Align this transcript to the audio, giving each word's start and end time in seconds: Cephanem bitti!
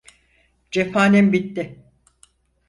Cephanem 0.71 1.31
bitti! 1.33 1.79